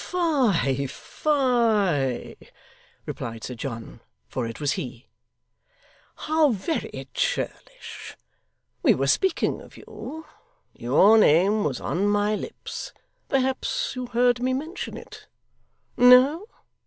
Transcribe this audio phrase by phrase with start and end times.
[0.03, 2.35] 'Fie, fie!'
[3.05, 5.09] replied Sir John (for it was he),
[6.15, 8.17] 'how very churlish!
[8.81, 10.25] We were speaking of you.
[10.73, 12.93] Your name was on my lips
[13.29, 15.27] perhaps you heard me mention it?
[15.95, 16.47] No?